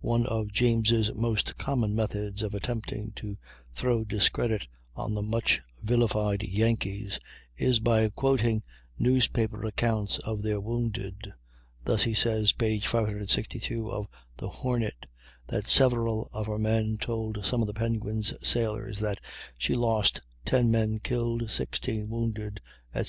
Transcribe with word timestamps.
One 0.00 0.26
of 0.26 0.50
James' 0.50 1.14
most 1.14 1.56
common 1.56 1.94
methods 1.94 2.42
of 2.42 2.54
attempting 2.56 3.12
to 3.14 3.38
throw 3.72 4.02
discredit 4.02 4.66
on 4.96 5.14
the 5.14 5.22
much 5.22 5.60
vilified 5.80 6.42
"Yankees" 6.42 7.20
is 7.56 7.78
by 7.78 8.08
quoting 8.08 8.64
newspaper 8.98 9.64
accounts 9.64 10.18
of 10.18 10.42
their 10.42 10.60
wounded. 10.60 11.32
Thus 11.84 12.02
he 12.02 12.14
says 12.14 12.50
(p. 12.50 12.80
562) 12.80 13.88
of 13.92 14.08
the 14.36 14.48
Hornet, 14.48 15.06
that 15.46 15.68
several 15.68 16.28
of 16.32 16.46
her 16.48 16.58
men 16.58 16.98
told 16.98 17.46
some 17.46 17.60
of 17.60 17.68
the 17.68 17.74
Penguin's 17.74 18.34
sailors 18.44 18.98
that 18.98 19.20
she 19.56 19.76
lost 19.76 20.20
10 20.46 20.68
men 20.68 20.98
killed, 20.98 21.48
16 21.48 22.08
wounded, 22.08 22.60
etc. 22.92 23.08